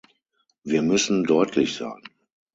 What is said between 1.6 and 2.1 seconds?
sein.